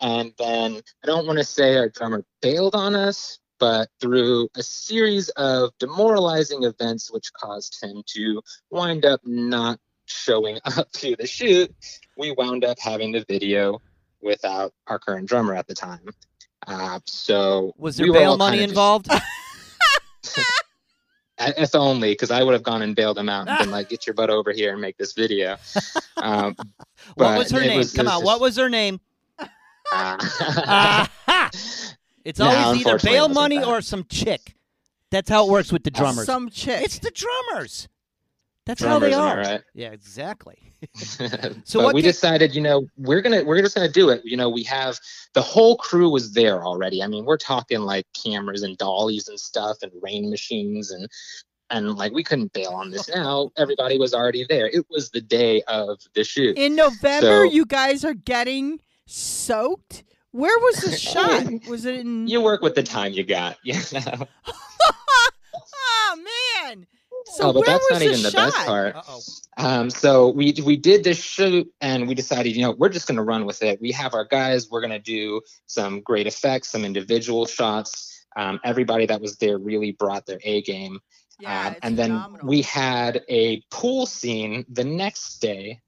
[0.00, 4.62] And then I don't want to say our drummer bailed on us, but through a
[4.62, 11.26] series of demoralizing events, which caused him to wind up not showing up to the
[11.26, 11.74] shoot,
[12.18, 13.80] we wound up having the video
[14.20, 16.06] without our current drummer at the time.
[16.66, 19.08] Uh, so Was there were bail money kinda just- involved?
[21.56, 24.06] if only, because I would have gone and bailed him out and been like, "Get
[24.06, 25.56] your butt over here and make this video."
[26.18, 26.54] Um,
[27.14, 27.78] what was her name?
[27.78, 29.00] was- Come on, just- what was her name?
[29.90, 31.06] uh!
[32.24, 33.66] It's No, always either unfortunately, it bail wasn't money that.
[33.68, 34.54] or some chick.
[35.10, 36.26] That's how it works with the uh, drummers.
[36.26, 36.82] Some chick.
[36.84, 37.88] It's the drummers.
[38.66, 39.36] That's how drummers, they am I are.
[39.38, 39.60] right?
[39.74, 40.56] Yeah, exactly.
[40.94, 41.26] so
[41.64, 44.22] So but what we ca- decided, you know, we're gonna we're just gonna do it.
[44.24, 44.98] You know, we have
[45.34, 47.02] the whole crew was there already.
[47.02, 51.06] I mean, we're talking like cameras and dollies and stuff and rain machines and
[51.70, 53.08] and like we couldn't bail on this.
[53.08, 54.66] Now everybody was already there.
[54.68, 56.56] It was the day of the shoot.
[56.56, 60.04] In November, So- you guys are getting soaked.
[60.34, 61.46] Where was the shot?
[61.68, 62.26] Was it in?
[62.26, 63.56] you work with the time you got.
[63.62, 64.26] You know?
[65.76, 66.16] oh
[66.66, 66.86] man!
[67.26, 68.52] So oh, but where that's was not even the shot?
[68.52, 68.96] best part.
[69.56, 73.22] Um, so we we did this shoot and we decided, you know, we're just gonna
[73.22, 73.80] run with it.
[73.80, 74.68] We have our guys.
[74.68, 78.26] We're gonna do some great effects, some individual shots.
[78.36, 80.98] Um, everybody that was there really brought their A game.
[81.38, 82.46] Yeah, Um, it's and then phenomenal.
[82.48, 85.80] we had a pool scene the next day.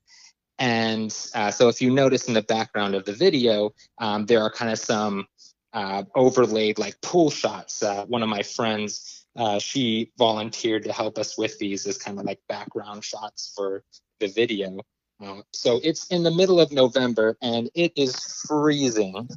[0.59, 4.51] And uh, so if you notice in the background of the video, um, there are
[4.51, 5.27] kind of some
[5.73, 7.83] uh, overlaid like pool shots.
[7.83, 12.19] Uh, one of my friends, uh, she volunteered to help us with these as kind
[12.19, 13.85] of like background shots for
[14.19, 14.79] the video.
[15.23, 18.17] Uh, so it's in the middle of November and it is
[18.47, 19.29] freezing.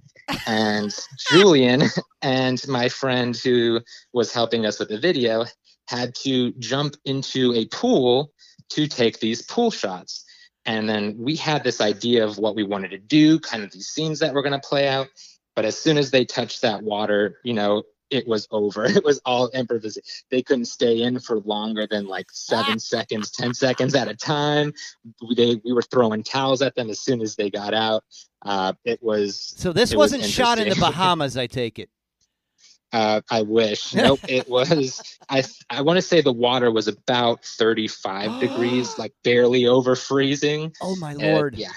[0.46, 0.94] And
[1.32, 1.84] Julian
[2.22, 3.82] and my friend who
[4.14, 5.46] was helping us with the video
[5.88, 8.32] had to jump into a pool
[8.70, 10.26] to take these pool shots.
[10.66, 13.88] And then we had this idea of what we wanted to do, kind of these
[13.88, 15.08] scenes that we're going to play out.
[15.56, 18.86] But as soon as they touched that water, you know, it was over.
[19.00, 20.04] It was all improvisation.
[20.32, 24.74] They couldn't stay in for longer than like seven seconds, 10 seconds at a time.
[25.28, 28.04] We, they, we were throwing towels at them as soon as they got out.
[28.42, 30.76] Uh, it was So this It was wasn't shot in the.
[30.80, 31.90] Bahamas, I take it.
[32.92, 33.94] Uh, I wish.
[33.96, 34.20] Nope.
[34.28, 35.02] It was.
[35.30, 40.74] I I want to say the water was about 35 degrees, like barely over freezing.
[40.82, 41.56] Oh my lord.
[41.56, 41.70] yeah.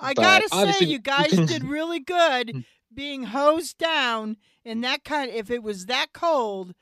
[0.00, 4.80] I but gotta say, obviously you you guys did really good being hosed down in
[4.82, 5.30] that kind.
[5.30, 6.74] If it was that cold,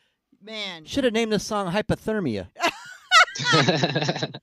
[0.43, 0.85] man.
[0.87, 2.49] Should have named the song Hypothermia.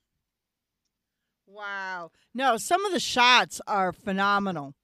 [1.46, 2.10] Wow.
[2.34, 4.74] No, some of the shots are phenomenal.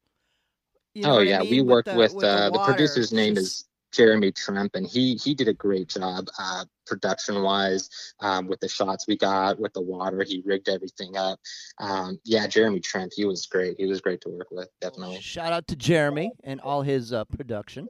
[0.95, 1.51] You know oh what I yeah, mean?
[1.51, 2.73] we worked the- with, the uh, the water.
[2.73, 7.89] producer's name is Jeremy Tremp, and he he did a great job uh, production wise
[8.21, 10.23] um, with the shots we got with the water.
[10.23, 11.39] He rigged everything up.
[11.79, 13.77] Um, yeah, Jeremy Tremp, he was great.
[13.79, 15.21] He was great to work with, definitely.
[15.21, 17.89] Shout out to Jeremy and all his uh, production.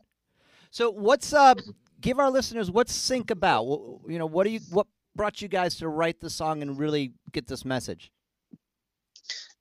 [0.71, 1.55] So what's uh
[2.01, 3.65] give our listeners what's Sync about?
[4.09, 7.15] You know, what do you what brought you guys to write the song and really
[7.33, 8.13] get this message?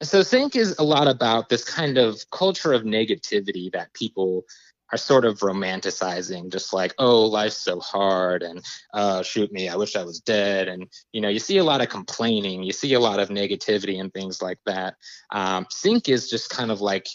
[0.02, 4.43] So Sync is a lot about this kind of culture of negativity that people
[4.92, 8.64] are sort of romanticizing, just like, oh, life's so hard and
[8.94, 10.68] uh, shoot me, I wish I was dead.
[10.68, 14.00] And, you know, you see a lot of complaining, you see a lot of negativity
[14.00, 14.96] and things like that.
[15.32, 17.08] Um, Sync is just kind of like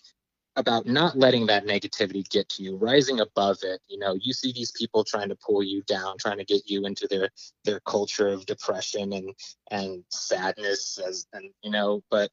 [0.57, 3.81] about not letting that negativity get to you, rising above it.
[3.89, 6.87] You know, you see these people trying to pull you down, trying to get you
[6.87, 7.31] into their
[7.65, 9.35] their culture of depression and
[9.71, 12.31] and sadness as and you know, but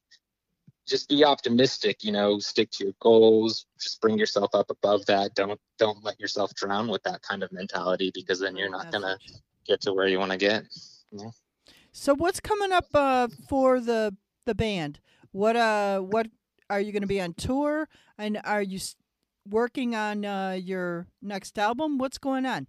[0.88, 5.34] just be optimistic you know stick to your goals just bring yourself up above that
[5.34, 9.16] don't don't let yourself drown with that kind of mentality because then you're not gonna
[9.66, 10.64] get to where you want to get
[11.92, 14.14] So what's coming up uh, for the
[14.46, 15.00] the band?
[15.32, 16.28] What uh what
[16.70, 18.78] are you going to be on tour and are you
[19.48, 21.98] working on uh, your next album?
[21.98, 22.66] What's going on?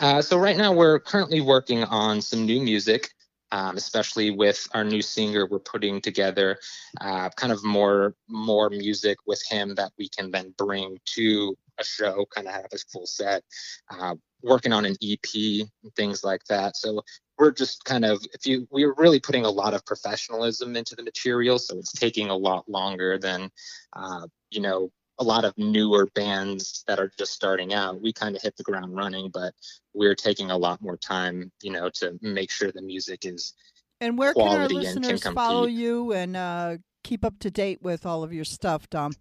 [0.00, 3.10] Uh, so right now we're currently working on some new music,
[3.54, 5.46] um, especially with our new singer.
[5.46, 6.58] We're putting together
[7.00, 11.84] uh, kind of more more music with him that we can then bring to a
[11.84, 13.44] show, kind of have a full set.
[13.88, 15.34] Uh, working on an EP
[15.82, 16.76] and things like that.
[16.76, 17.00] So
[17.38, 21.04] we're just kind of if you we're really putting a lot of professionalism into the
[21.04, 23.50] material, so it's taking a lot longer than
[23.94, 28.00] uh, you know a lot of newer bands that are just starting out.
[28.00, 29.54] We kind of hit the ground running, but
[29.92, 33.54] we're taking a lot more time, you know, to make sure the music is
[34.00, 37.80] And where can our and can listeners follow you and uh, keep up to date
[37.82, 39.12] with all of your stuff, Dom?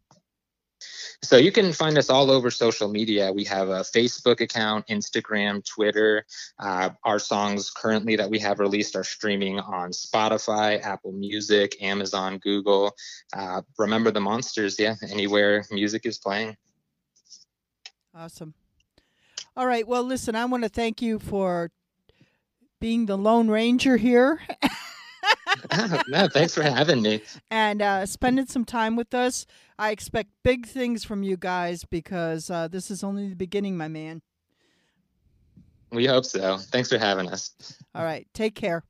[1.22, 3.32] So you can find us all over social media.
[3.32, 6.26] We have a Facebook account, Instagram, Twitter.
[6.60, 12.40] Uh, our songs currently that we have released are streaming on Spotify, Apple Music, Amazon,
[12.40, 12.96] Google.
[13.36, 16.58] Uh, remember the monsters, yeah, anywhere music is playing.
[18.16, 18.54] Awesome.
[19.56, 19.88] All right.
[19.88, 21.72] Well, listen, I want to thank you for
[22.80, 24.42] being the Lone Ranger here
[26.08, 27.22] no, thanks for having me.
[27.52, 29.46] and uh, spending some time with us.
[29.78, 33.88] I expect big things from you guys because uh, this is only the beginning, my
[33.88, 34.22] man.
[35.92, 36.58] We hope so.
[36.58, 37.52] Thanks for having us.
[37.94, 38.84] All right, take care.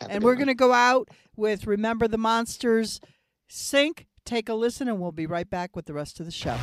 [0.00, 3.00] Have And we're going to go out with Remember the Monsters
[3.48, 4.06] Sync.
[4.24, 6.56] Take a listen, and we'll be right back with the rest of the show.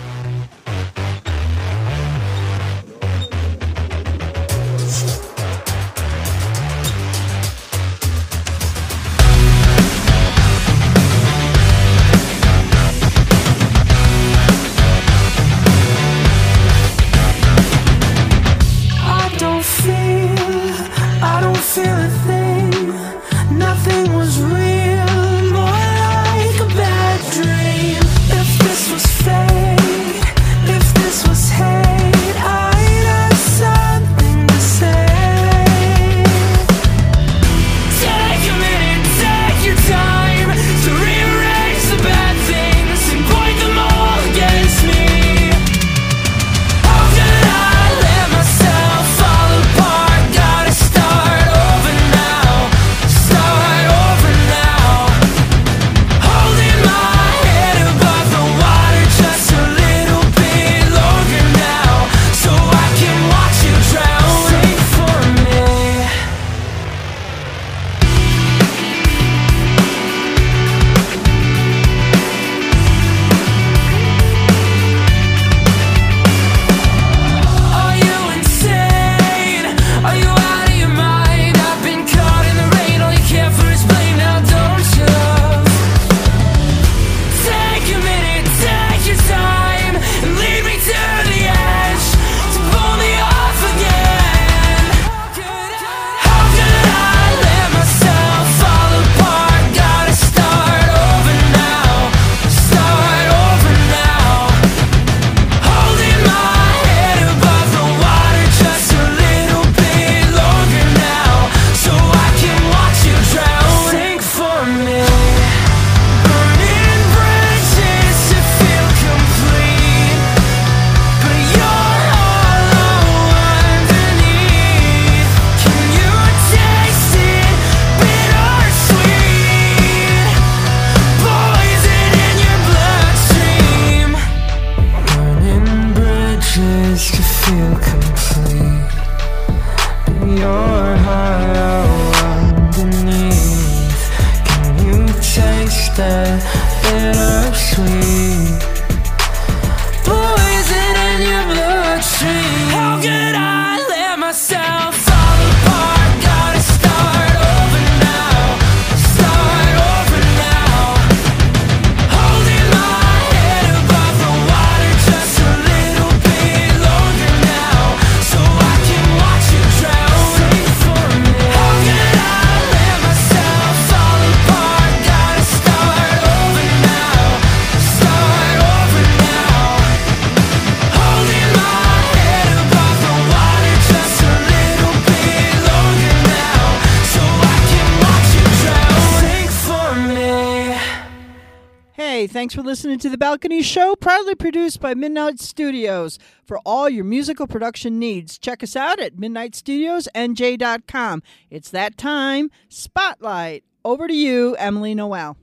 [193.28, 196.18] Balcony Show, proudly produced by Midnight Studios.
[196.46, 201.24] For all your musical production needs, check us out at midnightstudiosnj.com.
[201.50, 202.50] It's that time.
[202.70, 203.66] Spotlight.
[203.84, 205.36] Over to you, Emily Noel.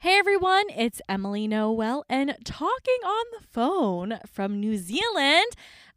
[0.00, 5.46] Hey everyone, it's Emily Noel, and talking on the phone from New Zealand,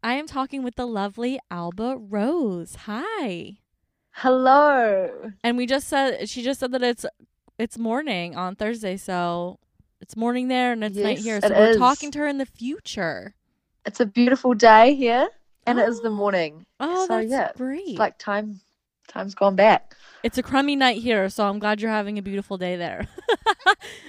[0.03, 2.75] I am talking with the lovely Alba Rose.
[2.81, 3.57] Hi.
[4.11, 5.31] Hello.
[5.43, 7.03] And we just said she just said that it's
[7.57, 9.57] it's morning on Thursday, so
[10.01, 11.39] it's morning there and it's night here.
[11.41, 11.77] So we're is.
[11.77, 13.35] talking to her in the future.
[13.85, 15.27] It's a beautiful day here,
[15.67, 16.13] and it is the Oh.
[16.13, 16.65] morning.
[16.79, 17.81] Oh, so that's yeah, great.
[17.89, 18.59] it's like time,
[19.07, 19.95] time's gone back.
[20.23, 23.07] It's a crummy night here, so I'm glad you're having a beautiful day there.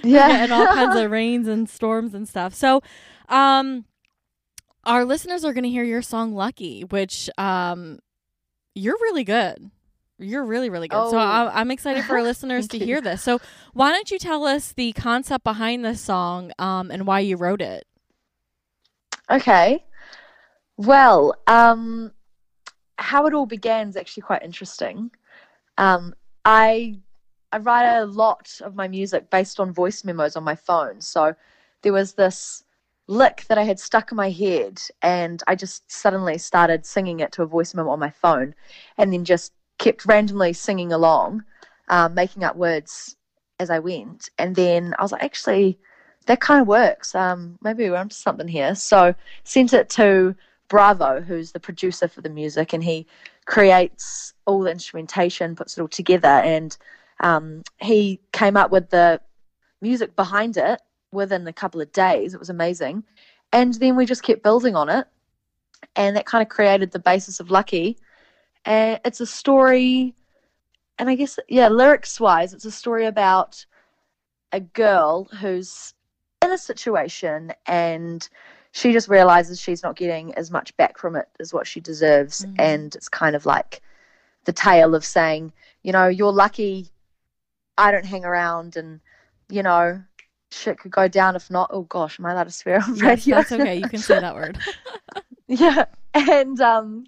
[0.03, 2.55] Yeah, and all kinds of rains and storms and stuff.
[2.55, 2.81] So,
[3.29, 3.85] um,
[4.85, 7.99] our listeners are going to hear your song "Lucky," which um,
[8.75, 9.71] you're really good.
[10.19, 11.11] You're really, really good.
[11.11, 11.21] So Oh.
[11.21, 13.23] I, I'm excited for our listeners to hear this.
[13.23, 13.39] So
[13.75, 17.61] why don't you tell us the concept behind this song um, and why you wrote
[17.61, 17.87] it?
[19.31, 19.85] Okay.
[20.77, 22.13] Well, um,
[22.99, 25.11] how it all began is actually quite interesting.
[25.79, 26.15] Um,
[26.45, 27.01] I
[27.53, 31.01] I write a lot of my music based on voice memos on my phone.
[31.01, 31.35] So
[31.83, 32.65] there was this
[33.07, 37.33] lick that I had stuck in my head, and I just suddenly started singing it
[37.33, 38.55] to a voice memo on my phone,
[38.99, 41.45] and then just kept randomly singing along,
[41.89, 43.17] um, making up words
[43.59, 44.31] as I went.
[44.39, 45.79] And then I was like, actually,
[46.27, 47.15] that kind of works.
[47.15, 48.75] Um, maybe we're onto something here.
[48.75, 49.15] So
[49.45, 50.35] sent it to
[50.69, 53.07] Bravo, who's the producer for the music, and he
[53.47, 56.77] creates all the instrumentation, puts it all together, and
[57.21, 59.21] um, he came up with the
[59.81, 60.81] music behind it
[61.13, 62.35] within a couple of days.
[62.35, 63.05] It was amazing,
[63.53, 65.07] and then we just kept building on it,
[65.95, 67.97] and that kind of created the basis of Lucky.
[68.67, 70.15] And it's a story,
[70.99, 73.65] and I guess yeah, lyrics wise, it's a story about
[74.53, 75.95] a girl who's
[76.43, 78.29] in a situation and
[78.73, 82.45] she just realizes she's not getting as much back from it as what she deserves.
[82.45, 82.55] Mhm.
[82.59, 83.81] And it's kind of like
[84.45, 85.53] the tale of saying,
[85.83, 86.91] you know, you're lucky
[87.79, 89.01] I don't hang around and,
[89.49, 90.03] you know,
[90.51, 91.71] shit could go down if not.
[91.73, 93.37] Oh gosh, am I allowed to swear on Yes, radio?
[93.37, 93.77] that's okay.
[93.77, 94.59] You can say that word.
[95.47, 95.85] yeah.
[96.15, 97.05] And um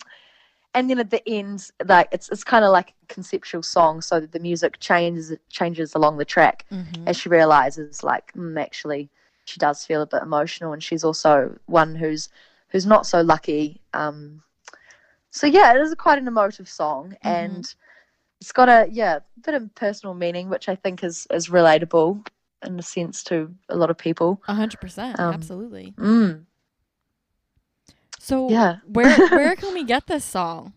[0.79, 4.21] and then at the end, like it's it's kind of like a conceptual song, so
[4.21, 7.09] that the music changes changes along the track Mhm.
[7.09, 9.11] as she realizes like mm, actually
[9.45, 11.33] she does feel a bit emotional and she's also
[11.67, 12.29] one who's
[12.71, 14.43] who's not so lucky um
[15.31, 17.75] so yeah it is quite an emotive song and
[18.41, 22.27] it's got a yeah bit of personal meaning which i think is is relatable
[22.67, 23.37] in a sense to
[23.71, 25.19] a lot of people A hundred percent.
[25.19, 25.95] Um, Absolutely.
[25.97, 26.45] mm.
[28.29, 28.77] So yeah.
[28.87, 30.75] where where can we get this song?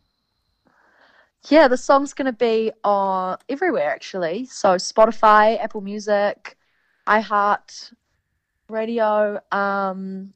[1.49, 6.55] yeah the song's going to be on everywhere actually so spotify apple music
[7.07, 7.91] iheart
[8.69, 10.33] radio um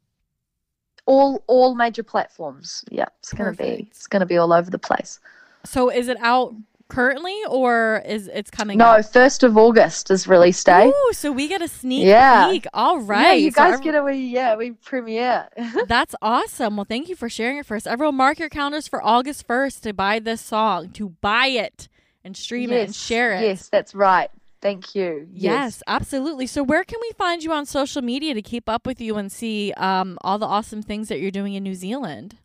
[1.06, 4.72] all all major platforms yeah it's going to be it's going to be all over
[4.72, 5.20] the place
[5.64, 6.56] So is it out
[6.88, 9.06] currently or is it's coming no out?
[9.12, 12.52] first of august is release day Ooh, so we get a sneak Yeah.
[12.52, 12.66] peek.
[12.74, 13.22] All right.
[13.22, 15.50] yeah you So guys get a wee yeah we premiere
[15.88, 16.78] That's awesome.
[16.78, 17.88] Well, thank you for sharing it first.
[17.88, 21.88] Everyone, mark your calendars for August 1st to buy this song, to buy it
[22.24, 23.42] and stream it and Yes, share it.
[23.42, 24.30] yes that's right
[24.62, 26.48] thank you Yes, absolutely.
[26.48, 29.32] So, where can we find you on social media to keep up with you and
[29.32, 32.38] see um, all the awesome things that you're doing in New Zealand?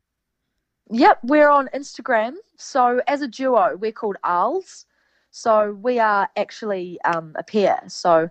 [0.91, 2.35] Yep, we're on Instagram.
[2.57, 4.87] So as a duo, we're called Arls.
[5.31, 7.81] So we are actually um, a pair.
[7.87, 8.29] So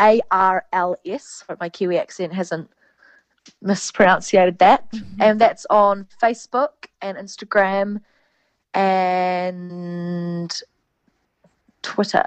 [0.00, 1.44] A R L S.
[1.60, 2.70] My Kiwi accent hasn't
[3.62, 4.86] mispronunciated that.
[5.18, 8.00] And that's on Facebook and Instagram
[8.74, 10.62] and
[11.82, 12.26] Twitter.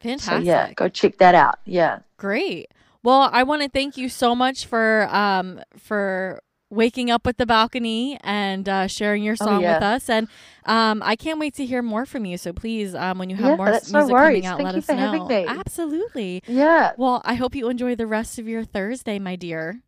[0.00, 0.32] Fantastic.
[0.32, 1.58] So yeah, go check that out.
[1.64, 1.98] Yeah.
[2.16, 2.70] Great.
[3.02, 6.42] Well, I want to thank you so much for um for
[6.76, 9.74] waking up with the balcony and uh, sharing your Oh, song yeah.
[9.74, 10.08] with us.
[10.08, 10.28] And
[10.66, 12.38] um, I can't wait to hear more from you.
[12.38, 14.74] So please, um, when you have Yeah, more that's no music coming out, Thank let
[14.74, 14.98] you us for know.
[14.98, 15.46] having me.
[15.46, 16.42] Absolutely.
[16.46, 16.92] Yeah.
[16.96, 19.80] Well, I hope you enjoy the rest of your Thursday, my dear.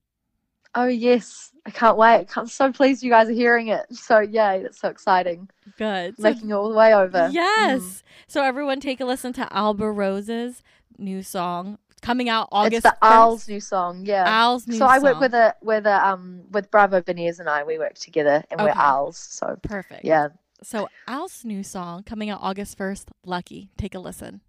[0.74, 1.52] Oh yes.
[1.66, 2.26] I can't wait.
[2.36, 3.84] I'm so pleased you guys are hearing it.
[3.94, 5.48] So yay, that's so exciting.
[5.76, 6.18] Good.
[6.18, 7.28] Making it all the way over.
[7.32, 7.80] Yes.
[7.82, 8.02] Mm.
[8.26, 10.62] So everyone, take a listen to Alba Rose's
[10.96, 12.84] new song coming out August.
[12.86, 13.10] it's the 1st.
[13.12, 14.24] Owl's new song, yeah.
[14.26, 15.20] Owl's new so I work song.
[15.20, 17.64] with a with a um with Bravo Veneers and I.
[17.64, 18.78] We work together, and we're Okay.
[18.80, 19.18] Arls.
[19.18, 20.04] So Perfect.
[20.04, 20.28] yeah,
[20.62, 23.10] So Al's new song coming out August first.
[23.24, 23.70] Lucky.
[23.76, 24.40] Take a listen.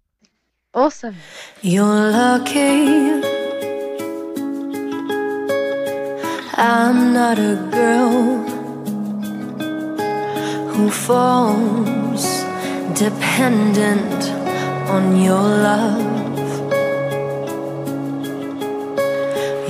[0.74, 1.16] awesome.
[1.62, 3.20] You're lucky.
[6.62, 8.44] I'm not a girl
[10.74, 12.24] who falls
[12.98, 14.30] dependent
[14.90, 16.19] on your love.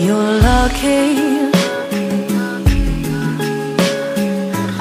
[0.06, 1.50] You're lucky.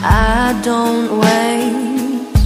[0.01, 2.37] I don't wait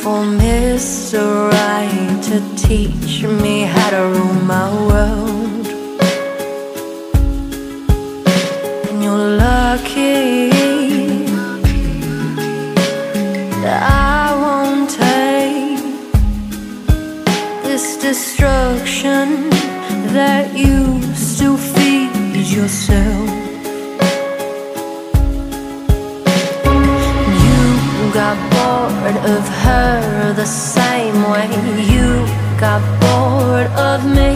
[0.00, 1.50] for Mr.
[1.52, 5.66] Right to teach me how to rule my world.
[8.88, 10.50] And you're lucky
[13.64, 15.78] I won't take
[17.62, 19.57] this destruction
[20.18, 22.10] that you still feed
[22.56, 23.28] yourself.
[27.44, 27.60] You
[28.20, 31.48] got bored of her the same way
[31.94, 32.08] you
[32.58, 34.34] got bored of me.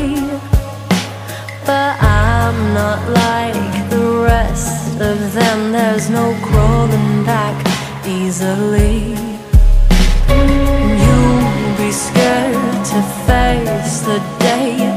[1.66, 7.58] But I'm not like the rest of them, there's no crawling back
[8.06, 9.16] easily.
[11.02, 14.91] You'll be scared to face the day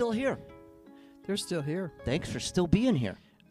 [0.00, 0.38] still here.
[1.26, 1.92] They're still here.
[2.06, 3.18] Thanks for still being here.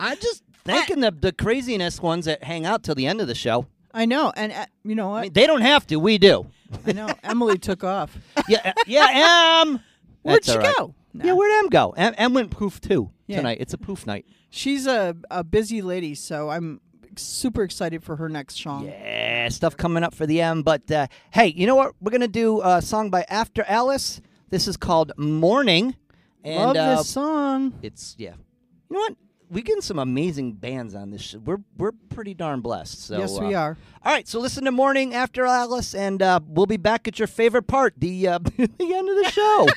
[0.00, 3.34] I'm just thanking the the craziness ones that hang out till the end of the
[3.34, 3.66] show.
[3.92, 5.18] I know, and uh, you know what?
[5.18, 5.96] I mean, they don't have to.
[5.96, 6.46] We do.
[6.86, 7.08] I know.
[7.22, 8.16] Emily took off.
[8.48, 9.64] Yeah, uh, yeah.
[9.66, 9.80] Em.
[10.22, 10.74] Where'd she right.
[10.78, 10.94] go?
[11.12, 11.90] Yeah, where'd Em go?
[11.90, 13.36] Em, Em went poof too Yeah.
[13.36, 13.58] tonight.
[13.60, 14.24] It's a poof night.
[14.48, 16.80] She's a, a busy lady, so I'm
[17.16, 18.86] super excited for her next song.
[18.86, 20.62] Yeah, stuff coming up for the M.
[20.62, 21.96] But uh, hey, you know what?
[22.00, 24.22] We're gonna do a song by After Alice.
[24.50, 25.94] This is called Morning.
[26.42, 27.72] And Love uh, this song.
[27.82, 28.34] It's yeah.
[28.88, 29.14] You know what?
[29.48, 31.22] We getting some amazing bands on this.
[31.22, 33.04] Sh- we're we're pretty darn blessed.
[33.04, 33.78] So yes, we uh, are.
[34.04, 37.28] All right, so listen to Morning After Alice, and uh, we'll be back at your
[37.28, 39.68] favorite part, the uh, the end of the show.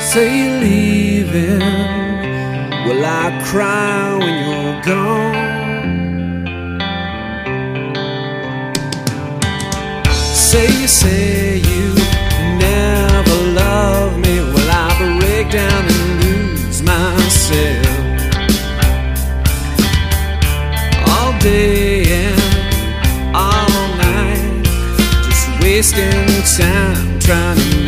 [0.00, 1.99] Say you're leaving.
[2.90, 5.34] Will I cry when you're gone?
[10.34, 11.94] Say you say you
[12.58, 14.40] never love me.
[14.40, 14.88] Will I
[15.20, 17.86] break down and lose myself?
[21.06, 24.64] All day and all night,
[25.26, 26.26] just wasting
[26.58, 27.79] time trying to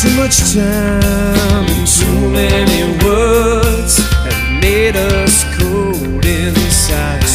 [0.00, 7.27] Too much time and too many words have made us cold inside.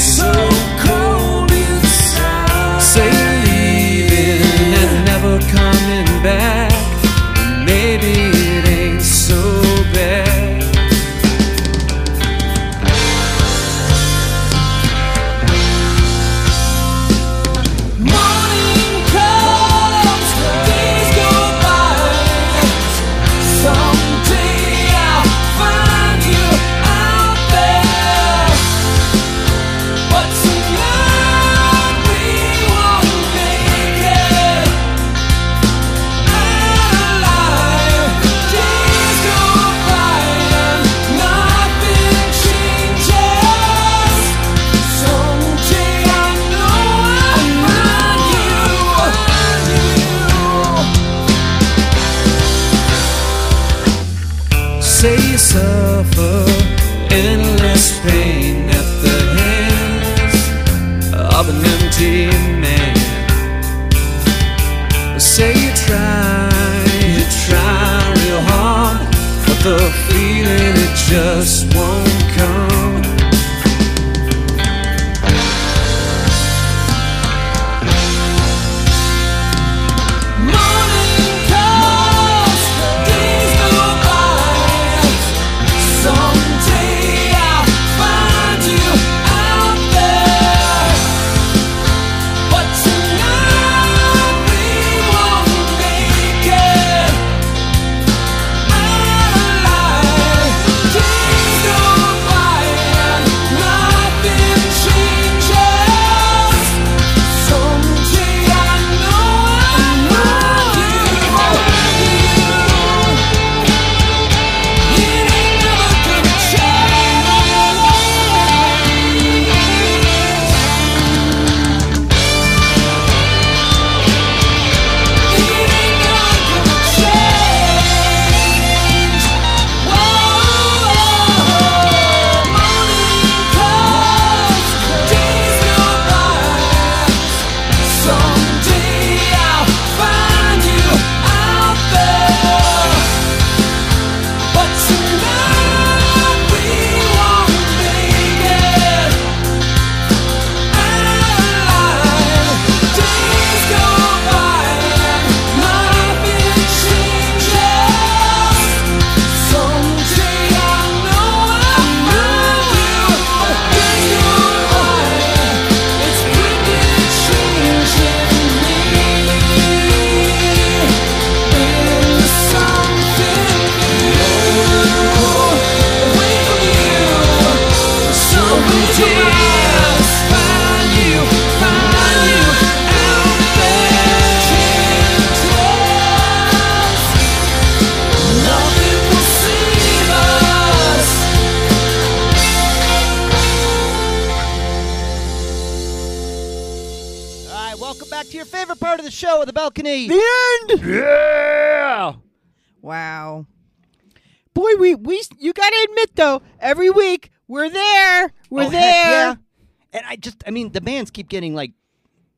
[210.24, 211.72] Just, I mean, the bands keep getting like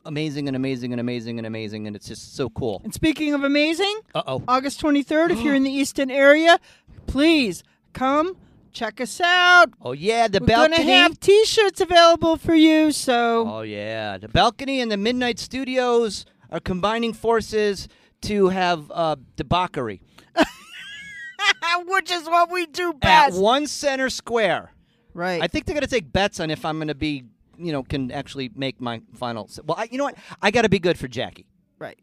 [0.05, 2.81] amazing and amazing and amazing and amazing, and it's just so cool.
[2.83, 4.43] And speaking of amazing, Uh oh.
[4.47, 6.59] August 23rd, if you're in the Easton area,
[7.07, 7.63] please
[7.93, 8.35] come
[8.71, 9.67] check us out.
[9.81, 10.77] Oh yeah, the We're balcony.
[10.77, 12.91] gonna have T-shirts available for you.
[12.91, 17.87] So Oh yeah, the balcony and the Midnight Studios are combining forces
[18.23, 20.01] to have uh, debauchery
[21.87, 23.35] which is what we do best.
[23.37, 24.71] at one center square.
[25.13, 25.41] right.
[25.41, 27.23] I think they're gonna take bets on if I'm gonna be,
[27.57, 29.45] you know, can actually make my final.
[29.45, 30.15] s- Well, I, you know what?
[30.41, 31.45] I gotta be good for Jackie.
[31.79, 31.97] right.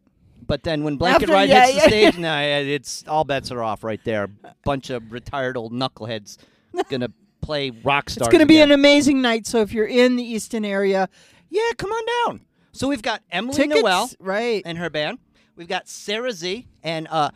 [0.45, 1.83] But then when Blanket After- Ride yeah, hits yeah.
[1.85, 4.29] the stage, nah, it's all bets are off right there.
[4.65, 6.37] Bunch of retired old knuckleheads
[6.91, 8.27] gonna play rock stars.
[8.27, 8.71] It's going to be again.
[8.71, 9.47] an amazing night.
[9.47, 11.09] So if you're in the Easton area,
[11.49, 11.71] yeah.
[11.77, 12.41] Come on down.
[12.73, 14.63] So we've got Emily tickets, Noel right?
[14.65, 15.19] and her band.
[15.57, 17.31] We've got Sarah Z and uh,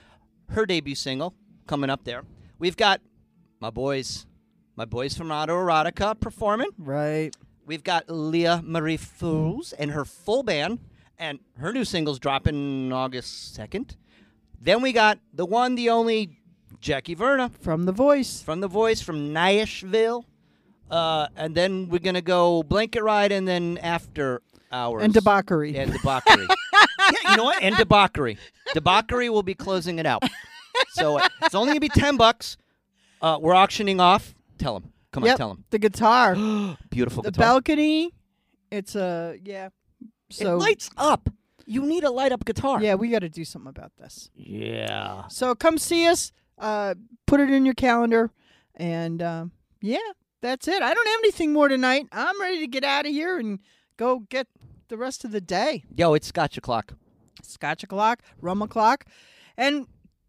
[0.51, 1.35] her debut single
[1.67, 2.23] coming up there.
[2.59, 3.01] We've got
[3.61, 4.27] my boys,
[4.77, 6.71] my boys from Auto Erotica performing.
[6.79, 7.37] Right.
[7.67, 10.79] We've got Leah Marie Fools and her full band,
[11.19, 13.97] and her new single's dropping August 2nd.
[14.61, 16.39] Then we got the one, the only
[16.81, 18.41] Jackie Verna From The Voice.
[18.41, 20.25] from The Voice from Nashville.
[20.89, 25.03] Uh, and then we're going to go Blanket Ride and then After Hours.
[25.03, 25.77] And debauchery.
[25.77, 26.47] And debauchery.
[26.73, 27.61] yeah, you know what?
[27.63, 28.39] And debauchery.
[28.75, 30.23] Debauchery will be closing it out.
[30.91, 32.57] So uh, it's only going to be 10 bucks.
[33.21, 34.35] Uh, we're auctioning off.
[34.59, 34.93] Tell them.
[35.17, 35.65] Come on, tell them.
[35.71, 36.35] The guitar.
[36.91, 37.55] Beautiful the guitar.
[37.55, 38.13] balcony.
[38.71, 39.71] It's a yeah.
[40.31, 41.31] So it lights up.
[41.65, 42.83] You need a light up guitar.
[42.83, 44.31] yeah, we got to do something about this.
[44.35, 45.27] Yeah.
[45.29, 46.33] So come see us.
[46.59, 46.95] Uh,
[47.27, 48.31] put it in your calendar,
[48.75, 49.99] and um, yeah,
[50.43, 50.83] that's it.
[50.83, 52.09] I don't have anything more tonight.
[52.13, 53.59] I'm ready to get out of here and
[53.97, 54.49] go get
[54.89, 55.85] the rest of the day.
[55.95, 56.95] Yo, it's Scotch o'clock.
[57.43, 59.07] Scotch o'clock, rum o'clock,
[59.57, 59.87] and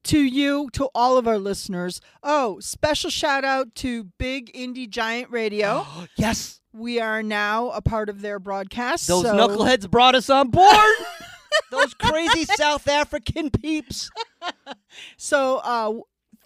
[0.08, 2.02] to you, to all of our listeners.
[2.24, 5.86] Oh, special shout out to Big Indie Giant Radio.
[6.18, 6.60] Yes.
[6.74, 9.08] we are now a part of their broadcast.
[9.08, 10.96] Those so- knuckleheads brought us on board.
[11.72, 14.10] Those crazy South African peeps.
[15.18, 15.94] So, uh,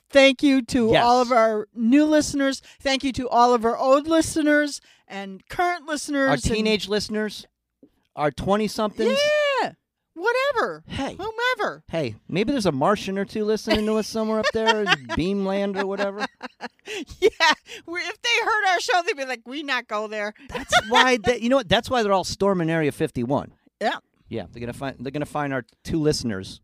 [0.09, 1.03] thank you to Yes.
[1.05, 2.62] all of our new listeners.
[2.82, 6.28] Thank you to all of our old listeners and current listeners.
[6.28, 7.45] Our and- teenage listeners,
[8.16, 9.20] our 20 somethings.
[10.22, 10.84] Whatever.
[10.88, 11.16] Hey.
[11.18, 11.84] whomever.
[11.90, 14.86] Hey, maybe there's a Martian or two listening to us somewhere up there,
[15.18, 16.26] Beamland or whatever.
[17.22, 17.30] Yeah,
[17.86, 21.18] we, if they heard our show, they'd be like, "We not go there." That's why
[21.24, 21.70] that you know what?
[21.70, 23.54] That's why they're all storming Area 51.
[23.80, 23.92] Yeah.
[24.28, 26.60] Yeah, they're gonna find they're gonna find our two listeners.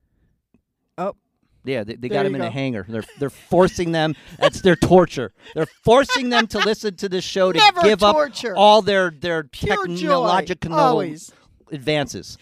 [0.97, 1.15] Oh.
[1.63, 2.85] Yeah, they, they got them in a hangar.
[2.89, 4.15] They're they're forcing them.
[4.37, 5.31] That's their torture.
[5.55, 8.51] They're forcing them to listen to this show to Never give torture.
[8.53, 11.31] up all their their Pure joy, technological always.
[11.71, 12.37] advances.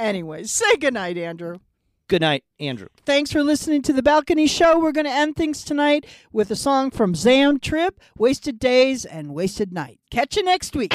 [0.00, 1.58] Anyways, say goodnight, Andrew.
[2.08, 2.88] Good night, Andrew.
[3.04, 4.80] Thanks for listening to the Balcony Show.
[4.80, 9.34] We're going to end things tonight with a song from Zam Trip, Wasted Days and
[9.34, 10.00] Wasted Night.
[10.10, 10.92] Catch you next week.